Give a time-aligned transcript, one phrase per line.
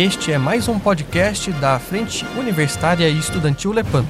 [0.00, 4.06] Este é mais um podcast da Frente Universitária e Estudantil Lepanto.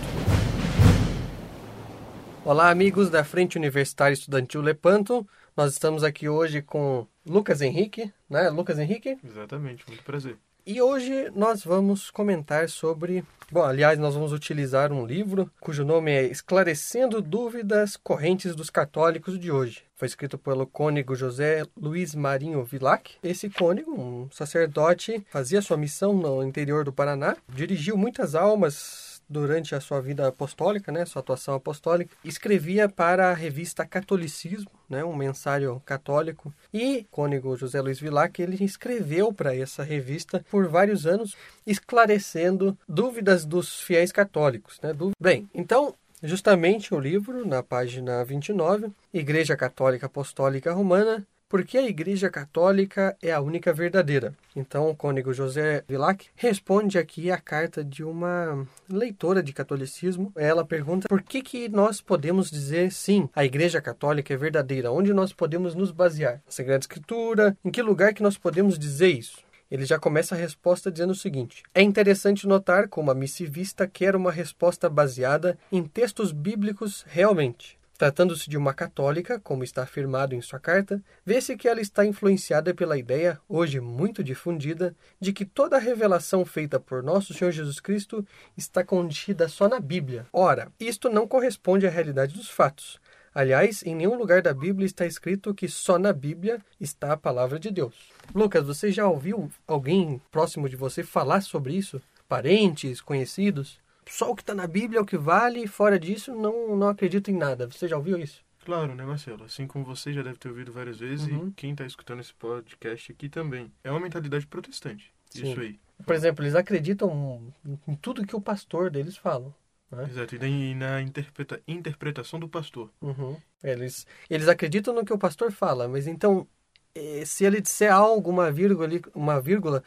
[2.44, 5.26] Olá, amigos da Frente Universitária e Estudantil Lepanto.
[5.56, 8.50] Nós estamos aqui hoje com Lucas Henrique, né?
[8.50, 9.16] Lucas Henrique?
[9.24, 10.36] Exatamente, muito prazer.
[10.70, 13.24] E hoje nós vamos comentar sobre.
[13.50, 19.38] Bom, aliás, nós vamos utilizar um livro cujo nome é Esclarecendo Dúvidas Correntes dos Católicos
[19.38, 19.84] de Hoje.
[19.96, 23.14] Foi escrito pelo cônego José Luiz Marinho Vilac.
[23.22, 29.74] Esse cônego, um sacerdote, fazia sua missão no interior do Paraná, dirigiu muitas almas durante
[29.74, 35.14] a sua vida apostólica, né, sua atuação apostólica, escrevia para a revista Catolicismo, né, um
[35.14, 41.36] mensário católico, e cônego José Luiz Vilac, ele escreveu para essa revista por vários anos,
[41.66, 44.80] esclarecendo dúvidas dos fiéis católicos.
[44.82, 44.92] Né?
[45.20, 52.28] Bem, então, justamente o livro, na página 29, Igreja Católica Apostólica Romana, porque a Igreja
[52.28, 54.34] Católica é a única verdadeira.
[54.54, 60.32] Então, o cônego José Vilac responde aqui a carta de uma leitora de catolicismo.
[60.36, 65.12] Ela pergunta por que, que nós podemos dizer sim, a Igreja Católica é verdadeira, onde
[65.12, 66.42] nós podemos nos basear?
[66.46, 69.38] Na Sagrada Escritura, em que lugar que nós podemos dizer isso?
[69.70, 74.16] Ele já começa a resposta dizendo o seguinte: É interessante notar como a missivista quer
[74.16, 77.78] uma resposta baseada em textos bíblicos realmente.
[77.98, 82.72] Tratando-se de uma católica, como está afirmado em sua carta, vê-se que ela está influenciada
[82.72, 87.80] pela ideia, hoje muito difundida, de que toda a revelação feita por nosso Senhor Jesus
[87.80, 88.24] Cristo
[88.56, 90.28] está contida só na Bíblia.
[90.32, 93.00] Ora, isto não corresponde à realidade dos fatos.
[93.34, 97.58] Aliás, em nenhum lugar da Bíblia está escrito que só na Bíblia está a palavra
[97.58, 97.96] de Deus.
[98.32, 102.00] Lucas, você já ouviu alguém próximo de você falar sobre isso?
[102.28, 103.80] Parentes, conhecidos?
[104.08, 106.88] Só o que está na Bíblia é o que vale, e fora disso não, não
[106.88, 107.66] acredito em nada.
[107.66, 108.44] Você já ouviu isso?
[108.64, 109.44] Claro, né, Marcelo?
[109.44, 111.48] Assim como você já deve ter ouvido várias vezes, uhum.
[111.48, 113.72] e quem está escutando esse podcast aqui também.
[113.82, 115.12] É uma mentalidade protestante.
[115.30, 115.50] Sim.
[115.50, 115.80] Isso aí.
[116.04, 117.52] Por exemplo, eles acreditam
[117.86, 119.54] em tudo que o pastor deles fala.
[119.90, 120.06] Né?
[120.10, 122.90] Exato, e na interpreta interpretação do pastor.
[123.00, 123.36] Uhum.
[123.62, 126.46] Eles, eles acreditam no que o pastor fala, mas então,
[126.94, 129.82] eh, se ele disser algo, uma vírgula, uma vírgula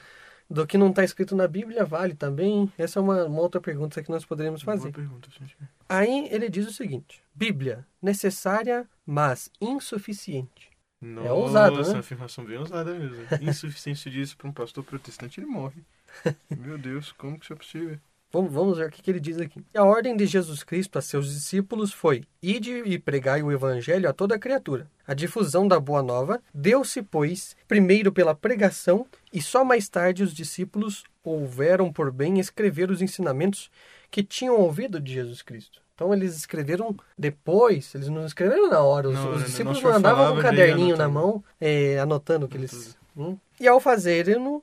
[0.52, 2.72] do que não está escrito na Bíblia vale também?
[2.78, 4.92] Essa é uma, uma outra pergunta que nós poderíamos fazer.
[4.92, 5.58] Pergunta, gente.
[5.88, 10.70] Aí ele diz o seguinte: Bíblia, necessária, mas insuficiente.
[11.02, 12.00] Nossa, é ousado, né?
[12.00, 13.18] afirmação bem ousada mesmo.
[13.42, 15.82] Insuficiente disso para um pastor protestante, ele morre.
[16.56, 18.00] Meu Deus, como que isso é possível?
[18.32, 19.62] Vamos, vamos ver o que, que ele diz aqui.
[19.76, 24.14] A ordem de Jesus Cristo a seus discípulos foi: Ide e pregai o evangelho a
[24.14, 24.88] toda criatura.
[25.06, 30.34] A difusão da boa nova deu-se, pois, primeiro pela pregação, e só mais tarde os
[30.34, 33.70] discípulos houveram por bem escrever os ensinamentos
[34.10, 35.82] que tinham ouvido de Jesus Cristo.
[35.94, 39.10] Então eles escreveram depois, eles não escreveram na hora.
[39.10, 42.58] Os, não, os discípulos não andavam com um caderninho na mão, é, anotando o que
[42.58, 42.98] eles.
[43.16, 43.38] Hum?
[43.60, 44.62] E ao fazerem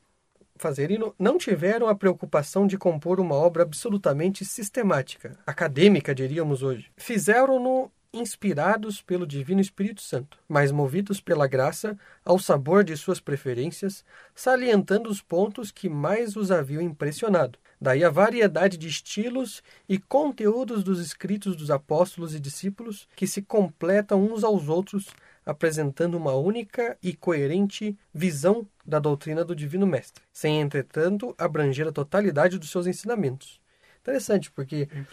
[0.58, 6.90] fazerem não tiveram a preocupação de compor uma obra absolutamente sistemática, acadêmica, diríamos hoje.
[6.96, 14.04] Fizeram-no inspirados pelo Divino Espírito Santo, mas movidos pela graça, ao sabor de suas preferências,
[14.34, 17.58] salientando os pontos que mais os haviam impressionado.
[17.80, 23.42] Daí a variedade de estilos e conteúdos dos escritos dos apóstolos e discípulos que se
[23.42, 25.08] completam uns aos outros
[25.48, 31.92] apresentando uma única e coerente visão da doutrina do Divino Mestre, sem, entretanto, abranger a
[31.92, 33.58] totalidade dos seus ensinamentos.
[34.02, 35.04] Interessante, porque é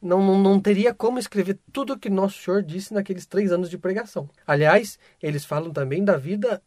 [0.00, 3.70] não, não, não teria como escrever tudo o que Nosso Senhor disse naqueles três anos
[3.70, 4.28] de pregação.
[4.46, 6.62] Aliás, eles falam também da vida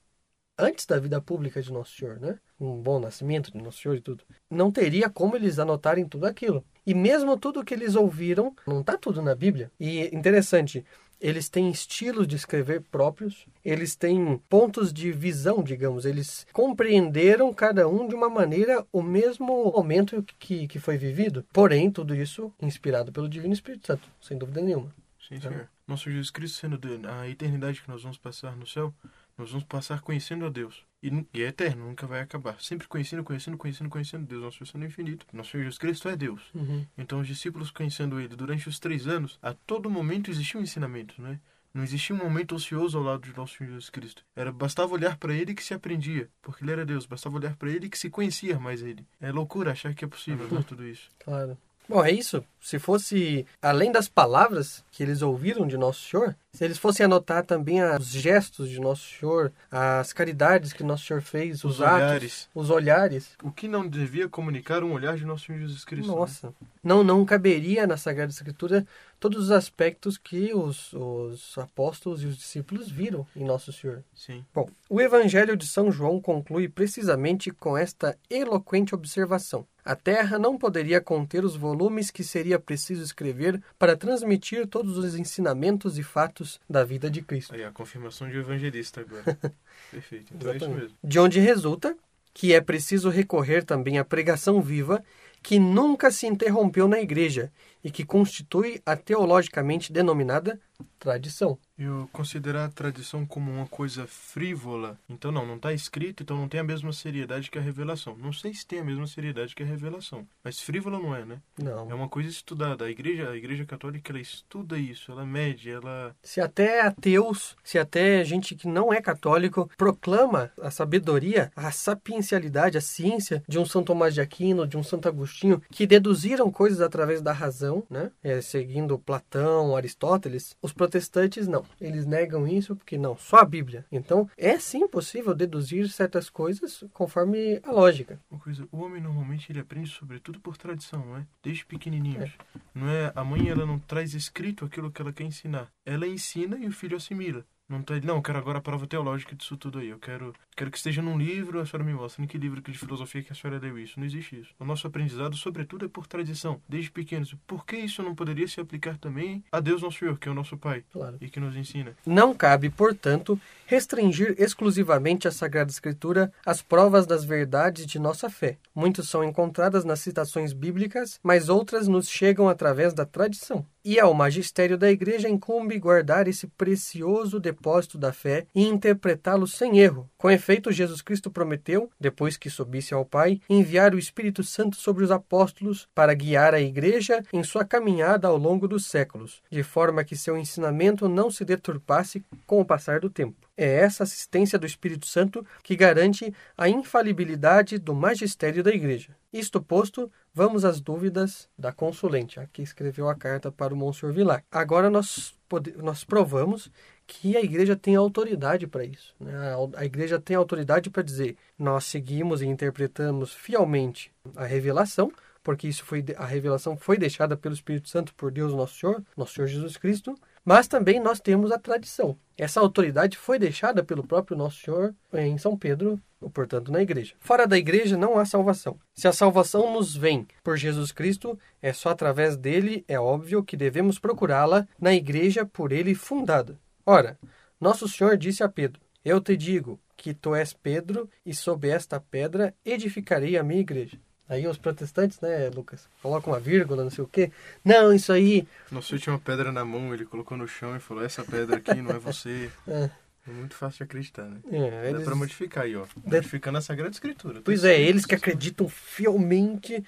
[0.57, 2.39] antes da vida pública de Nosso Senhor, né?
[2.59, 4.23] Um bom nascimento de Nosso Senhor e tudo.
[4.49, 6.65] Não teria como eles anotarem tudo aquilo.
[6.85, 9.71] E mesmo tudo que eles ouviram, não está tudo na Bíblia.
[9.79, 10.85] E interessante,
[11.19, 17.87] eles têm estilos de escrever próprios, eles têm pontos de visão, digamos, eles compreenderam cada
[17.87, 21.45] um de uma maneira o mesmo momento que, que foi vivido.
[21.51, 24.93] Porém, tudo isso inspirado pelo Divino Espírito Santo, sem dúvida nenhuma.
[25.27, 25.69] Sim, senhor.
[25.87, 28.93] Nosso Jesus Cristo sendo a eternidade que nós vamos passar no céu,
[29.37, 30.83] nós vamos passar conhecendo a Deus.
[31.05, 32.59] E, e, é eterno, nunca vai acabar.
[32.59, 34.41] Sempre conhecendo, conhecendo, conhecendo, conhecendo Deus.
[34.41, 35.27] Nosso Senhor no infinito.
[35.31, 36.41] Nosso Senhor Jesus Cristo é Deus.
[36.55, 36.83] Uhum.
[36.97, 41.21] Então, os discípulos conhecendo Ele durante os três anos, a todo momento existia um ensinamento,
[41.21, 41.39] né?
[41.71, 44.23] Não existia um momento ocioso ao lado de nosso Senhor Jesus Cristo.
[44.35, 47.05] Era bastava olhar para Ele que se aprendia, porque Ele era Deus.
[47.05, 49.05] Bastava olhar para Ele que se conhecia mais Ele.
[49.19, 51.11] É loucura achar que é possível tudo isso.
[51.19, 51.57] Claro.
[51.87, 52.43] Bom, é isso.
[52.59, 57.45] Se fosse além das palavras que eles ouviram de Nosso Senhor, se eles fossem anotar
[57.45, 61.95] também os gestos de Nosso Senhor, as caridades que Nosso Senhor fez, os, Os atos,
[61.95, 62.49] olhares.
[62.55, 66.09] os olhares, O que não devia comunicar um olhar de nosso Senhor Jesus Cristo?
[66.11, 66.15] né?
[66.17, 66.53] nossa,
[66.83, 68.83] não não caberia na Sagrada Escritura
[69.19, 74.03] todos os aspectos que os, os apóstolos e os discípulos viram em Nosso Senhor.
[74.15, 74.43] Sim.
[74.53, 79.67] Bom, o Evangelho de São João conclui precisamente com esta eloquente observação.
[79.85, 85.13] A Terra não poderia conter os volumes que seria preciso escrever para transmitir todos os
[85.13, 87.53] ensinamentos e fatos da vida de Cristo.
[87.53, 89.37] Aí, a confirmação de evangelista agora.
[89.91, 90.33] Perfeito.
[90.33, 90.81] Então é isso Exatamente.
[90.81, 90.97] mesmo.
[91.03, 91.95] De onde resulta
[92.33, 95.03] que é preciso recorrer também à pregação viva
[95.43, 97.51] que nunca se interrompeu na Igreja
[97.83, 100.59] e que constitui a teologicamente denominada
[100.99, 101.57] tradição.
[101.77, 106.47] Eu considerar a tradição como uma coisa frívola, então não, não está escrito, então não
[106.47, 108.15] tem a mesma seriedade que a revelação.
[108.17, 111.41] Não sei se tem a mesma seriedade que a revelação, mas frívola não é, né?
[111.61, 111.91] Não.
[111.91, 112.85] É uma coisa estudada.
[112.85, 117.77] A igreja, a igreja católica, ela estuda isso, ela mede, ela Se até ateus, se
[117.77, 123.65] até gente que não é católico proclama a sabedoria, a sapiencialidade, a ciência de um
[123.65, 128.11] São Tomás de Aquino, de um Santo Agostinho, que deduziram coisas através da razão, né?
[128.23, 131.63] É, seguindo Platão, Aristóteles, os protestantes não.
[131.79, 133.85] Eles negam isso porque não, só a Bíblia.
[133.91, 138.19] Então, é sim possível deduzir certas coisas conforme a lógica.
[138.29, 141.27] Uma coisa, o homem normalmente ele aprende sobretudo por tradição, não é?
[141.43, 142.31] Desde pequenininhos.
[142.73, 145.71] Não é a mãe ela não traz escrito aquilo que ela quer ensinar.
[145.85, 147.45] Ela ensina e o filho assimila.
[147.67, 149.89] Não tá, não, eu quero agora a prova teológica disso tudo aí.
[149.89, 152.77] Eu quero, quero que esteja num livro, a senhora me mostra em que livro de
[152.77, 153.99] filosofia que a senhora leu isso.
[153.99, 154.53] Não existe isso.
[154.59, 157.35] O nosso aprendizado, sobretudo, é por tradição, desde pequenos.
[157.47, 160.35] Por que isso não poderia se aplicar também a Deus nosso Senhor, que é o
[160.35, 161.17] nosso Pai Claro.
[161.19, 161.95] e que nos ensina?
[162.05, 168.57] Não cabe, portanto, restringir exclusivamente a Sagrada Escritura às provas das verdades de nossa fé.
[168.73, 173.65] Muitas são encontradas nas citações bíblicas, mas outras nos chegam através da tradição.
[173.83, 179.77] E ao magistério da Igreja incumbe guardar esse precioso depósito da fé e interpretá-lo sem
[179.77, 180.09] erro.
[180.17, 185.03] Com efeito, Jesus Cristo prometeu, depois que subisse ao Pai, enviar o Espírito Santo sobre
[185.03, 190.03] os apóstolos para guiar a Igreja em sua caminhada ao longo dos séculos, de forma
[190.03, 193.44] que seu ensinamento não se deturpasse com o passar do tempo.
[193.57, 199.15] É essa assistência do Espírito Santo que garante a infalibilidade do magistério da Igreja.
[199.31, 204.13] Isto posto, vamos às dúvidas da consulente, a que escreveu a carta para o Monsenhor
[204.13, 204.43] Vilar.
[204.51, 205.33] Agora nós,
[205.77, 206.69] nós provamos
[207.07, 209.13] que a Igreja tem autoridade para isso.
[209.19, 209.33] né?
[209.77, 215.11] A- Igreja tem autoridade para dizer: nós seguimos e interpretamos fielmente a revelação,
[215.43, 219.35] porque isso foi a revelação foi deixada pelo Espírito Santo por Deus nosso Senhor, nosso
[219.35, 222.15] Senhor Jesus Cristo, mas também nós temos a tradição.
[222.37, 225.99] Essa autoridade foi deixada pelo próprio nosso Senhor em São Pedro,
[226.33, 227.15] portanto, na igreja.
[227.19, 228.79] Fora da igreja não há salvação.
[228.93, 233.57] Se a salvação nos vem por Jesus Cristo, é só através dele, é óbvio que
[233.57, 236.59] devemos procurá-la na igreja por ele fundada.
[236.85, 237.17] Ora,
[237.59, 241.99] nosso Senhor disse a Pedro: Eu te digo que tu és Pedro, e sob esta
[241.99, 243.97] pedra edificarei a minha igreja.
[244.27, 247.31] Aí os protestantes, né, Lucas, colocam uma vírgula, não sei o quê.
[247.63, 248.47] Não, isso aí.
[248.71, 251.57] Nosso Senhor tinha uma pedra na mão, ele colocou no chão e falou: Essa pedra
[251.57, 252.49] aqui não é você.
[252.67, 252.89] É,
[253.27, 254.37] É muito fácil de acreditar, né?
[254.51, 255.85] é, Dá eles- pra modificar aí, ó.
[256.03, 257.41] Modificando a Sagrada Escritura.
[257.43, 259.83] Pois é, eles que acreditam fielmente.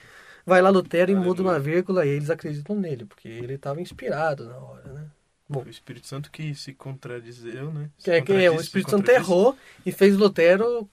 [0.45, 1.51] Vai lá Lutero e muda Aleluia.
[1.51, 5.06] uma vírgula e eles acreditam nele, porque ele estava inspirado na hora, né?
[5.50, 7.89] Bom, O Espírito Santo que se contradizeu, né?
[7.98, 10.89] Se é que é, o Espírito Santo errou e fez Lutero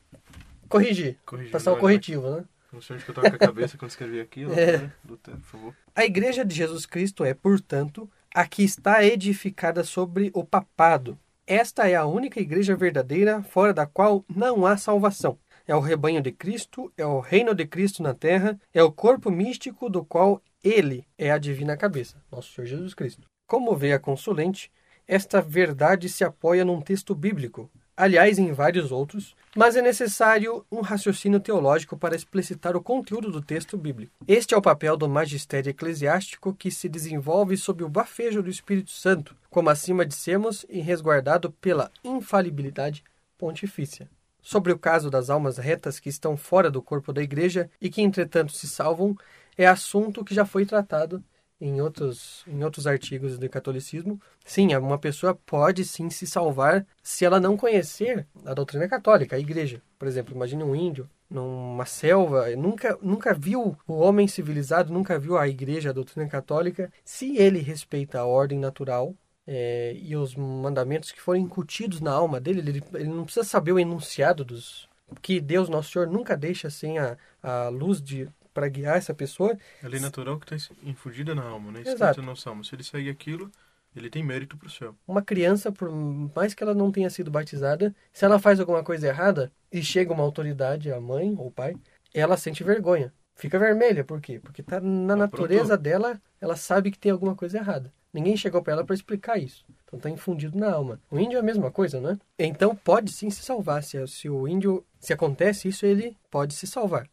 [0.69, 2.44] corrigir, Corrigiu, passar o não, corretivo, né?
[2.75, 4.53] Não sei onde que eu tava com a cabeça quando escrevi aquilo.
[4.59, 4.79] É.
[4.79, 4.93] Né?
[5.09, 5.76] Lutero, por favor.
[5.94, 11.17] A Igreja de Jesus Cristo é, portanto, a que está edificada sobre o papado.
[11.46, 15.39] Esta é a única igreja verdadeira fora da qual não há salvação.
[15.67, 19.31] É o rebanho de Cristo, é o reino de Cristo na terra, é o corpo
[19.31, 23.27] místico do qual ele é a divina cabeça, nosso Senhor Jesus Cristo.
[23.46, 24.72] Como vê a consulente,
[25.06, 30.81] esta verdade se apoia num texto bíblico, aliás, em vários outros, mas é necessário um
[30.81, 34.13] raciocínio teológico para explicitar o conteúdo do texto bíblico.
[34.27, 38.91] Este é o papel do magistério eclesiástico que se desenvolve sob o bafejo do Espírito
[38.91, 43.05] Santo, como acima dissemos, e resguardado pela infalibilidade
[43.39, 44.08] pontifícia.
[44.43, 48.03] Sobre o caso das almas retas que estão fora do corpo da igreja e que,
[48.03, 49.17] entretanto, se salvam,
[49.56, 51.22] é assunto que já foi tratado
[51.65, 54.21] em outros, em outros artigos do catolicismo.
[54.44, 59.39] Sim, uma pessoa pode sim se salvar se ela não conhecer a doutrina católica, a
[59.39, 59.81] igreja.
[59.99, 65.39] Por exemplo, imagine um índio numa selva, nunca, nunca viu o homem civilizado, nunca viu
[65.39, 66.93] a igreja, a doutrina católica.
[67.03, 69.15] Se ele respeita a ordem natural,
[69.47, 73.73] é, e os mandamentos que foram incutidos na alma dele, ele, ele não precisa saber
[73.73, 74.87] o enunciado dos.
[75.23, 79.58] Que Deus, nosso Senhor, nunca deixa sem a, a luz de para guiar essa pessoa.
[79.82, 81.82] A lei natural que está infundida na alma, né?
[81.84, 82.23] Exato.
[82.23, 82.65] no Salmo.
[82.65, 83.51] Se ele segue aquilo,
[83.94, 84.94] ele tem mérito para o céu.
[85.06, 85.91] Uma criança, por
[86.34, 90.13] mais que ela não tenha sido batizada, se ela faz alguma coisa errada e chega
[90.13, 91.75] uma autoridade, a mãe ou o pai,
[92.15, 93.13] ela sente vergonha.
[93.34, 94.39] Fica vermelha, por quê?
[94.39, 97.93] Porque tá na natureza dela, ela sabe que tem alguma coisa errada.
[98.13, 99.65] Ninguém chegou para ela para explicar isso.
[99.84, 101.01] Então está infundido na alma.
[101.11, 102.17] O índio é a mesma coisa, né?
[102.39, 103.82] Então pode sim se salvar.
[103.82, 107.08] Se, se o índio, se acontece isso, ele pode se salvar.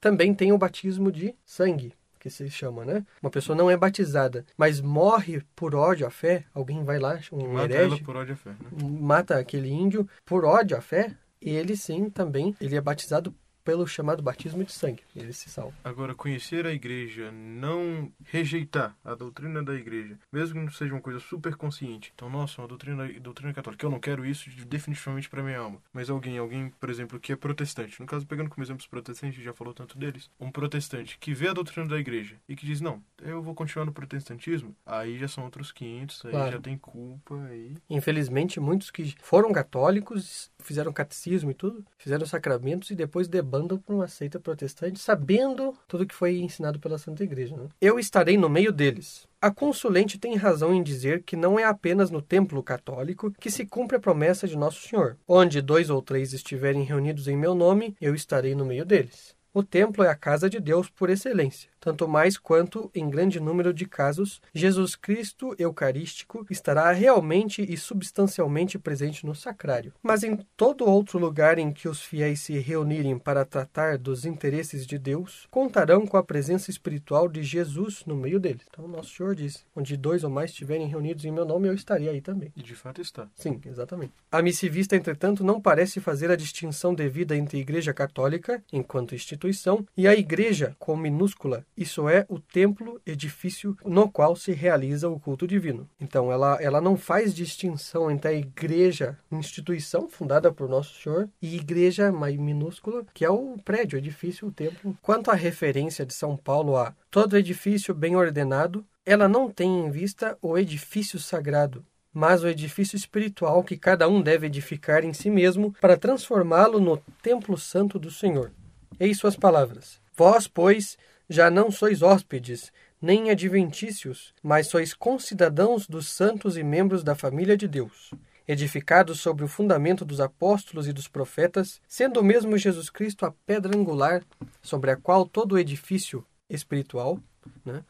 [0.00, 3.04] Também tem o batismo de sangue, que se chama, né?
[3.22, 6.44] Uma pessoa não é batizada, mas morre por ódio à fé.
[6.54, 8.88] Alguém vai lá, um mata herege, por ódio à fé, né?
[9.00, 11.16] mata aquele índio por ódio à fé.
[11.40, 13.32] Ele sim também, ele é batizado
[13.68, 15.02] pelo chamado batismo de sangue.
[15.14, 15.76] Ele se salva.
[15.84, 21.02] Agora, conhecer a igreja, não rejeitar a doutrina da igreja, mesmo que não seja uma
[21.02, 22.10] coisa super consciente.
[22.14, 25.82] Então, nossa, uma doutrina, doutrina católica, eu não quero isso definitivamente para minha alma.
[25.92, 29.44] Mas alguém, alguém, por exemplo, que é protestante, no caso, pegando como exemplo os protestantes,
[29.44, 32.80] já falou tanto deles, um protestante que vê a doutrina da igreja e que diz,
[32.80, 36.52] não, eu vou continuar no protestantismo, aí já são outros 500, aí claro.
[36.52, 37.34] já tem culpa.
[37.50, 37.76] Aí...
[37.90, 43.78] Infelizmente, muitos que foram católicos, fizeram catecismo e tudo, fizeram sacramentos e depois debandam andam
[43.78, 47.56] para uma seita protestante sabendo tudo que foi ensinado pela Santa Igreja.
[47.56, 47.68] Né?
[47.80, 49.26] Eu estarei no meio deles.
[49.40, 53.66] A consulente tem razão em dizer que não é apenas no templo católico que se
[53.66, 55.16] cumpre a promessa de Nosso Senhor.
[55.26, 59.36] Onde dois ou três estiverem reunidos em meu nome, eu estarei no meio deles.
[59.52, 63.72] O templo é a casa de Deus por excelência tanto mais quanto, em grande número
[63.72, 69.92] de casos, Jesus Cristo Eucarístico estará realmente e substancialmente presente no sacrário.
[70.02, 74.86] Mas em todo outro lugar em que os fiéis se reunirem para tratar dos interesses
[74.86, 78.66] de Deus, contarão com a presença espiritual de Jesus no meio deles.
[78.68, 82.08] Então, nosso Senhor diz: onde dois ou mais estiverem reunidos em meu nome, eu estarei
[82.08, 82.52] aí também.
[82.56, 83.28] E de fato está.
[83.34, 84.12] Sim, exatamente.
[84.30, 89.86] A missivista, entretanto, não parece fazer a distinção devida entre a Igreja Católica, enquanto instituição,
[89.96, 95.20] e a Igreja, com minúscula, isso é o templo, edifício no qual se realiza o
[95.20, 95.88] culto divino.
[96.00, 101.54] Então, ela, ela não faz distinção entre a igreja, instituição fundada por Nosso Senhor, e
[101.54, 104.98] igreja mais minúscula, que é o prédio, o edifício, o templo.
[105.00, 109.90] Quanto à referência de São Paulo a todo edifício bem ordenado, ela não tem em
[109.90, 115.30] vista o edifício sagrado, mas o edifício espiritual que cada um deve edificar em si
[115.30, 118.50] mesmo para transformá-lo no templo santo do Senhor.
[118.98, 126.08] Eis suas palavras: Vós, pois, já não sois hóspedes, nem adventícios, mas sois concidadãos dos
[126.08, 128.12] santos e membros da família de Deus,
[128.46, 133.76] edificados sobre o fundamento dos apóstolos e dos profetas, sendo mesmo Jesus Cristo a pedra
[133.76, 134.24] angular,
[134.62, 137.20] sobre a qual todo o edifício espiritual,
[137.64, 137.84] né,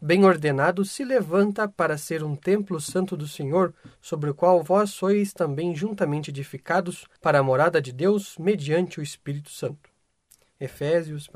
[0.00, 4.90] bem ordenado, se levanta para ser um templo santo do Senhor, sobre o qual vós
[4.90, 9.88] sois também juntamente edificados para a morada de Deus mediante o Espírito Santo.
[10.58, 11.28] Efésios.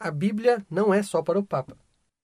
[0.00, 1.76] A Bíblia não é só para o Papa.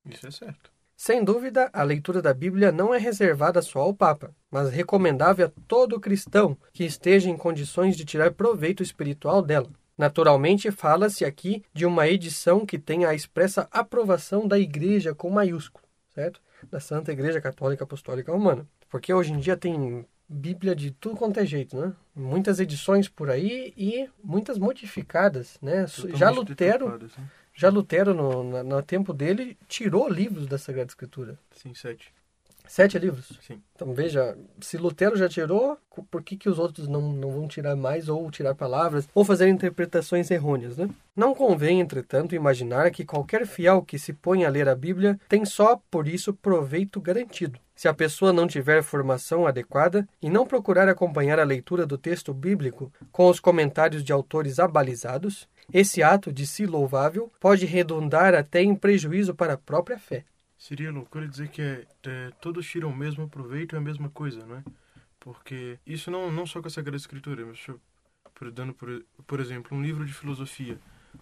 [0.08, 0.70] Isso é certo.
[0.96, 5.52] Sem dúvida, a leitura da Bíblia não é reservada só ao Papa, mas recomendável a
[5.66, 9.68] todo cristão que esteja em condições de tirar proveito espiritual dela.
[9.98, 15.84] Naturalmente, fala-se aqui de uma edição que tem a expressa aprovação da Igreja com maiúsculo,
[16.14, 16.40] certo?
[16.70, 18.66] Da Santa Igreja Católica Apostólica Romana.
[18.88, 21.92] Porque hoje em dia tem Bíblia de tudo quanto é jeito, né?
[22.14, 25.86] Muitas edições por aí e muitas modificadas, né?
[26.14, 27.08] Já Lutero, né?
[27.54, 31.38] Já Lutero, no, no, no, tempo dele, tirou livros da Sagrada Escritura.
[31.52, 32.12] Sim, sete.
[32.66, 33.38] Sete livros?
[33.46, 33.62] Sim.
[33.74, 35.78] Então veja, se Lutero já tirou,
[36.10, 39.48] por que, que os outros não, não vão tirar mais ou tirar palavras ou fazer
[39.48, 40.88] interpretações errôneas, né?
[41.14, 45.44] Não convém, entretanto, imaginar que qualquer fiel que se põe a ler a Bíblia tem
[45.44, 47.60] só por isso proveito garantido.
[47.76, 52.32] Se a pessoa não tiver formação adequada e não procurar acompanhar a leitura do texto
[52.32, 58.62] bíblico com os comentários de autores abalizados, esse ato de si louvável pode redundar até
[58.62, 60.24] em prejuízo para a própria fé.
[60.58, 64.44] Seria loucura dizer que é, é, todos tiram o mesmo proveito e a mesma coisa,
[64.46, 64.64] não é?
[65.20, 67.58] Porque isso não, não só com a Sagrada Escritura, mas
[68.34, 70.78] por, dando, por, por exemplo, um livro de filosofia.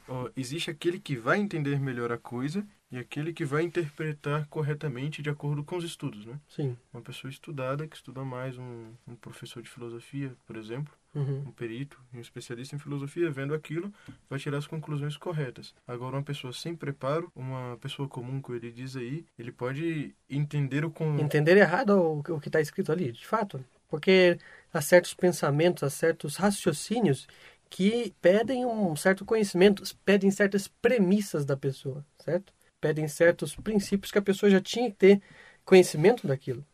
[0.09, 5.23] Ó, existe aquele que vai entender melhor a coisa e aquele que vai interpretar corretamente
[5.23, 6.39] de acordo com os estudos, né?
[6.49, 6.77] Sim.
[6.93, 11.45] Uma pessoa estudada, que estuda mais, um, um professor de filosofia, por exemplo, uhum.
[11.47, 13.93] um perito, um especialista em filosofia, vendo aquilo,
[14.29, 15.75] vai tirar as conclusões corretas.
[15.87, 20.85] Agora, uma pessoa sem preparo, uma pessoa comum, como ele diz aí, ele pode entender
[20.85, 20.91] o...
[20.91, 21.19] Com...
[21.19, 23.65] Entender errado o, o que está escrito ali, de fato.
[23.89, 24.39] Porque
[24.73, 27.27] há certos pensamentos, há certos raciocínios
[27.69, 32.53] que pedem um certo conhecimento, pedem certas premissas da pessoa, certo?
[32.81, 35.23] Pedem certos princípios que a pessoa já tinha que ter
[35.65, 36.65] conhecimento daquilo.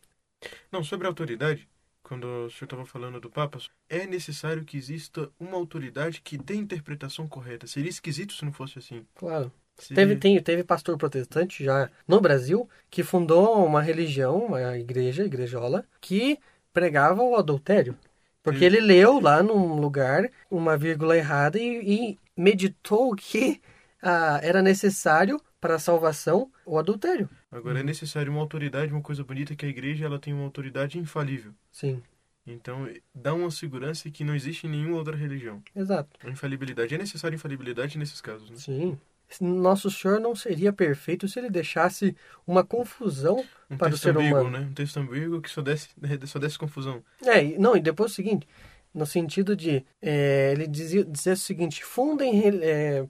[0.70, 1.68] Não, sobre a autoridade,
[2.08, 6.54] quando o senhor estava falando do Papa, é necessário que exista uma autoridade que dê
[6.54, 7.66] a interpretação correta.
[7.66, 9.04] Seria esquisito se não fosse assim.
[9.14, 9.52] Claro.
[9.94, 15.84] Teve, tem, teve pastor protestante já no Brasil que fundou uma religião, uma igreja, igrejola,
[16.00, 16.38] que
[16.72, 17.96] pregava o adultério.
[18.42, 18.64] Porque Sim.
[18.64, 23.60] ele leu lá num lugar uma vírgula errada e, e meditou que
[24.02, 27.28] ah, era necessário para a salvação o adultério.
[27.50, 30.98] Agora, é necessário uma autoridade, uma coisa bonita, que a igreja ela tem uma autoridade
[30.98, 31.52] infalível.
[31.72, 32.02] Sim,
[32.46, 35.62] Então, dá uma segurança que não existe em nenhuma outra religião.
[35.74, 36.10] exato.
[36.24, 36.94] A infalibilidade.
[36.94, 38.56] É necessária infalibilidade nesses casos, né?
[38.56, 38.98] Sim.
[39.40, 44.16] Nosso Senhor não seria perfeito se ele deixasse uma confusão Um para o texto ser
[44.16, 44.50] ambíguo, humano.
[44.58, 44.66] né?
[44.70, 45.90] Um texto ambíguo que só desse,
[46.26, 47.04] só desse confusão.
[47.22, 48.48] É, não, e depois o seguinte,
[48.94, 53.06] no sentido de, é, ele dizia, dizia o seguinte, fundem é,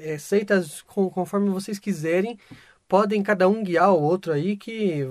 [0.00, 2.38] é, seitas conforme vocês quiserem,
[2.88, 5.04] podem cada um guiar o outro aí, que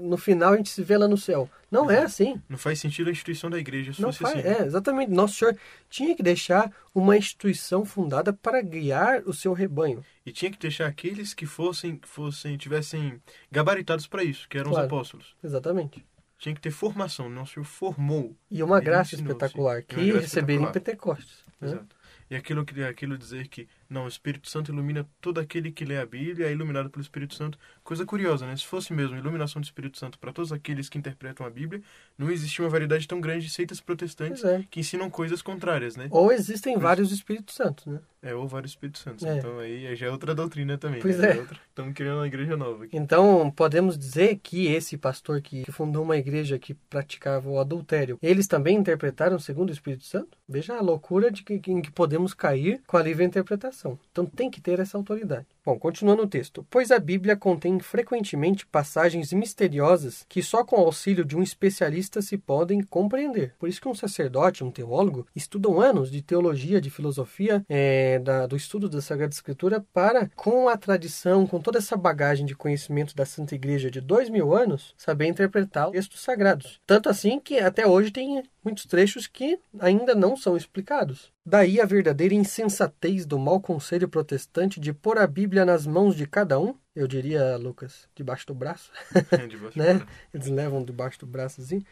[0.00, 1.48] no final a gente se vê lá no céu.
[1.70, 4.48] Não é assim, Não faz sentido a instituição da igreja se não faz, assim.
[4.48, 5.56] é, exatamente, Nosso Senhor
[5.88, 10.04] tinha que deixar uma instituição fundada para guiar o seu rebanho.
[10.26, 14.86] E tinha que deixar aqueles que fossem, fossem tivessem gabaritados para isso, que eram Claro.
[14.86, 15.36] os apóstolos.
[15.44, 16.04] Exatamente.
[16.36, 18.34] Tinha que ter formação, não se formou.
[18.50, 19.86] E uma graça ensinou, espetacular, sim.
[19.86, 20.72] Que receberam em.
[20.72, 21.44] Pentecostes.
[21.60, 21.68] né?
[21.68, 21.96] Exato.
[22.30, 26.06] E aquilo, aquilo dizer que, não, o Espírito Santo ilumina todo aquele que lê a
[26.06, 27.58] Bíblia, é iluminado pelo Espírito Santo.
[27.82, 28.56] Coisa curiosa, né?
[28.56, 31.82] Se fosse mesmo iluminação do Espírito Santo para todos aqueles que interpretam a Bíblia,
[32.16, 34.64] não existia uma variedade tão grande de seitas protestantes é.
[34.70, 36.08] que ensinam coisas contrárias, né?
[36.10, 38.00] Ou existem vários Espíritos Santos, né?
[38.22, 39.24] É, ou vários Espíritos Santos.
[39.24, 39.38] É.
[39.38, 41.00] Então aí já é outra doutrina também.
[41.00, 41.36] Pois né?
[41.36, 41.40] é.
[41.40, 42.96] outra- Estamos criando uma igreja nova aqui.
[42.96, 48.18] Então, podemos dizer que esse pastor que que fundou uma igreja que praticava o adultério,
[48.22, 50.38] eles também interpretaram segundo o Espírito Santo?
[50.48, 53.79] Veja a loucura de que, em que podemos cair com a livre interpretação.
[54.10, 55.46] Então, tem que ter essa autoridade.
[55.64, 56.66] Bom, continuando o texto.
[56.70, 62.22] Pois a Bíblia contém frequentemente passagens misteriosas que só com o auxílio de um especialista
[62.22, 63.54] se podem compreender.
[63.58, 68.46] Por isso que um sacerdote, um teólogo, estudam anos de teologia, de filosofia, eh, da-
[68.46, 73.14] do estudo da Sagrada Escritura para, com a tradição, com toda essa bagagem de conhecimento
[73.14, 76.80] da Santa Igreja de dois mil anos, saber interpretar os textos sagrados.
[76.86, 81.30] Tanto assim que até hoje tem muitos trechos que ainda não são explicados.
[81.44, 86.26] Daí a verdadeira insensatez do mau conselho protestante de pôr a Bíblia nas mãos de
[86.26, 88.90] cada um, eu diria, Lucas, debaixo do braço,
[89.32, 90.00] É, de baixo né?
[90.32, 91.82] Eles levam debaixo do braço assim.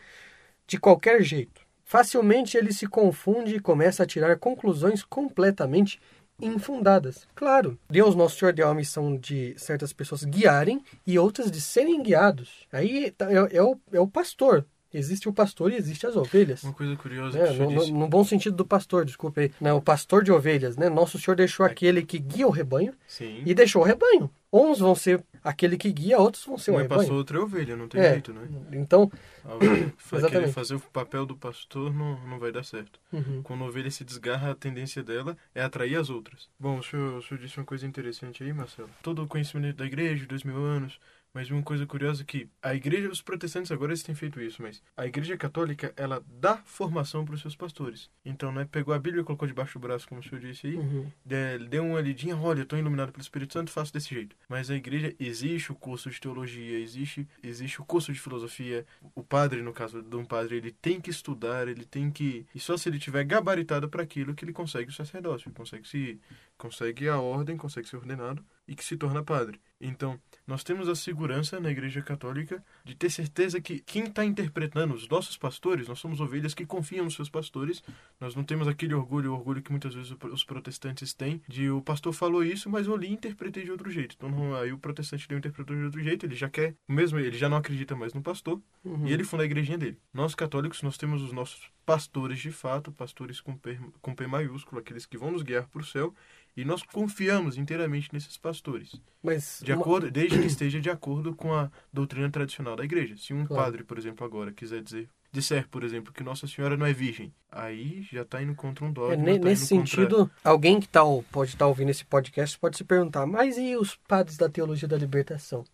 [0.67, 1.63] De qualquer jeito.
[1.85, 5.99] Facilmente ele se confunde e começa a tirar conclusões completamente
[6.41, 7.27] infundadas.
[7.35, 12.03] Claro, Deus Nosso Senhor deu a missão de certas pessoas guiarem e outras de serem
[12.03, 12.67] guiados.
[12.73, 14.65] Aí tá- é, é o, é o pastor.
[14.93, 16.63] Existe o pastor e existe as ovelhas.
[16.63, 19.53] Uma coisa curiosa É, o no, no- no bom sentido do pastor, desculpe aí.
[19.61, 20.89] Né, o pastor de ovelhas, né?
[20.89, 23.43] Nosso Senhor deixou aquele que guia o rebanho Sim.
[23.45, 24.31] e deixou o rebanho.
[24.51, 27.01] Uns vão ser aquele que guia, outros vão ser o Um é rebanho.
[27.01, 28.13] pastor, outro é ovelha, não tem É.
[28.13, 28.49] jeito, né?
[28.73, 29.13] Então,
[29.45, 30.53] A ovelha Exatamente.
[30.55, 32.99] fazer o papel do pastor não, não vai dar certo.
[33.13, 33.43] uhum.
[33.43, 36.49] Quando a ovelha se desgarra, a tendência dela é atrair as outras.
[36.59, 38.89] Bom, o senhor, o senhor disse uma coisa interessante aí, Marcelo.
[39.03, 40.99] Todo o conhecimento da igreja, dois mil anos,
[41.35, 44.61] mas uma coisa curiosa é que a igreja, os protestantes agora eles têm feito isso,
[44.63, 48.11] mas a igreja católica, ela dá formação para os seus pastores.
[48.25, 50.75] Então, né, pegou a Bíblia e colocou debaixo do braço, como o senhor disse aí,
[50.77, 51.11] Uhum.
[51.25, 54.35] de- deu uma lidinha, olha, eu estou iluminado pelo Espírito Santo, faço desse jeito.
[54.49, 58.87] Mas a igreja, existe o curso de teologia, existe, existe o curso de filosofia.
[59.15, 62.47] O padre, no caso de um padre, ele tem que estudar, ele tem que...
[62.55, 65.87] E só se ele tiver gabaritado para aquilo que ele consegue o sacerdócio, ele consegue,
[65.87, 66.21] se,
[66.57, 69.59] consegue a ordem, consegue ser ordenado e que se torna padre.
[69.81, 74.93] Então, nós temos a segurança na Igreja Católica de ter certeza que quem está interpretando
[74.93, 77.83] os nossos pastores, nós somos ovelhas que confiam nos seus pastores,
[78.21, 81.81] nós não temos aquele orgulho, o orgulho que muitas vezes os protestantes têm, de o
[81.81, 84.17] pastor falou isso, mas eu li e interpretei de outro jeito.
[84.19, 87.39] Então, aí o protestante leu e interpretou de outro jeito, ele já quer, mesmo ele
[87.39, 89.07] já não acredita mais no pastor, Uhum.
[89.07, 89.99] e ele funda a igrejinha dele.
[90.15, 94.81] Nós católicos, nós temos os nossos pastores de fato, pastores com P, com P maiúsculo,
[94.81, 96.15] aqueles que vão nos guiar para o céu,
[96.61, 98.95] e nós confiamos inteiramente nesses pastores.
[99.23, 103.17] Mas De uma- acordo, desde que esteja de acordo com a doutrina tradicional da igreja.
[103.17, 103.63] Se um Claro.
[103.65, 107.33] padre, por exemplo, agora quiser dizer, disser, por exemplo, que Nossa Senhora não é virgem,
[107.53, 109.13] aí já está indo contra um dogma.
[109.31, 112.77] É, tá nesse indo contra- sentido, alguém que tá, pode estar ouvindo esse podcast pode
[112.77, 115.65] se perguntar, mas e os padres da teologia da libertação?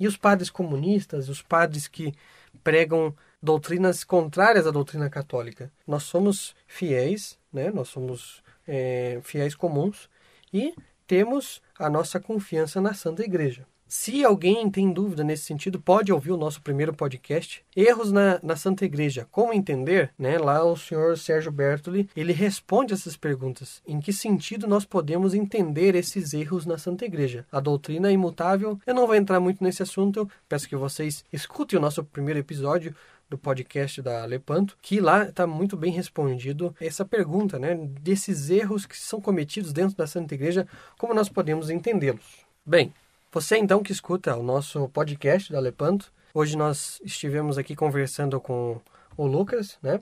[0.00, 2.12] E os padres comunistas, os padres que
[2.62, 5.70] pregam doutrinas contrárias à doutrina católica?
[5.86, 7.70] Nós somos fiéis, né?
[7.70, 10.08] nós somos é, fiéis comuns
[10.54, 10.72] e
[11.04, 13.66] temos a nossa confiança na Santa Igreja.
[13.86, 18.56] Se alguém tem dúvida nesse sentido, pode ouvir o nosso primeiro podcast, Erros na, na
[18.56, 20.38] Santa Igreja, como entender, né?
[20.38, 23.82] Lá o senhor Sérgio Bertoli, ele responde essas perguntas.
[23.86, 27.46] Em que sentido nós podemos entender esses erros na Santa Igreja?
[27.52, 28.80] A doutrina é imutável.
[28.86, 32.96] Eu não vou entrar muito nesse assunto, peço que vocês escutem o nosso primeiro episódio
[33.34, 37.74] do podcast da Lepanto, que lá está muito bem respondido essa pergunta, né?
[37.74, 40.66] Desses erros que são cometidos dentro da Santa Igreja,
[40.96, 42.44] como nós podemos entendê-los?
[42.64, 42.94] Bem,
[43.32, 48.80] você então que escuta o nosso podcast da Lepanto, hoje nós estivemos aqui conversando com
[49.16, 50.00] o Lucas, né?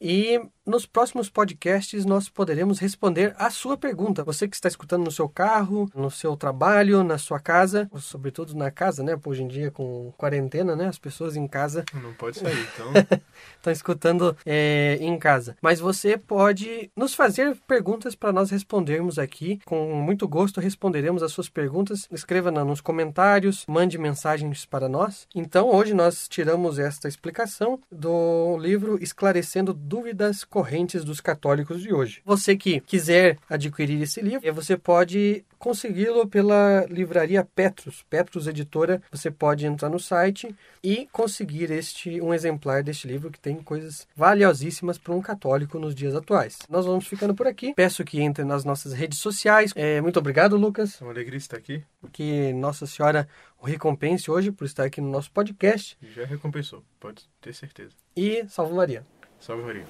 [0.00, 4.22] E nos próximos podcasts nós poderemos responder a sua pergunta.
[4.22, 8.70] Você que está escutando no seu carro, no seu trabalho, na sua casa, sobretudo na
[8.70, 9.18] casa, né?
[9.24, 10.86] Hoje em dia com quarentena, né?
[10.86, 12.92] As pessoas em casa Não pode sair, então.
[13.56, 15.56] estão escutando é, em casa.
[15.62, 19.60] Mas você pode nos fazer perguntas para nós respondermos aqui.
[19.64, 22.06] Com muito gosto responderemos as suas perguntas.
[22.12, 25.26] Escreva nos comentários, mande mensagens para nós.
[25.34, 32.20] Então hoje nós tiramos esta explicação do livro Esclarecendo Dúvidas Correntes dos Católicos de hoje.
[32.24, 39.00] Você que quiser adquirir esse livro, eh, você pode consegui-lo pela livraria Petrus, Petrus Editora.
[39.08, 44.08] Você pode entrar no site e conseguir este um exemplar deste livro que tem coisas
[44.16, 46.58] valiosíssimas para um católico nos dias atuais.
[46.68, 47.72] Nós vamos ficando por aqui.
[47.74, 49.72] Peço que entre nas nossas redes sociais.
[49.76, 51.00] É, muito obrigado, Lucas.
[51.00, 53.28] É uma alegria estar aqui Que Nossa Senhora
[53.60, 55.96] o recompense hoje por estar aqui no nosso podcast.
[56.02, 57.94] já recompensou, pode ter certeza.
[58.16, 59.06] E salve Maria.
[59.40, 59.84] Salve Maria.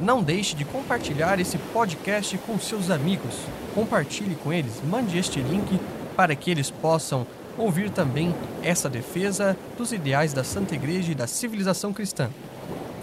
[0.00, 3.34] Não deixe de compartilhar esse podcast com seus amigos.
[3.74, 5.80] Compartilhe com eles, mande este link
[6.16, 11.26] para que eles possam ouvir também essa defesa dos ideais da Santa Igreja e da
[11.26, 12.30] civilização cristã.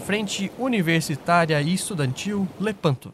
[0.06, 3.12] Frente Universitária e Estudantil Lepanto.